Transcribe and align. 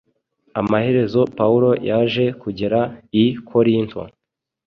amaherezo 0.61 1.21
Pawulo 1.37 1.69
yaje 1.87 2.25
kugera 2.41 2.79
i 3.23 3.25
Korinto; 3.49 4.01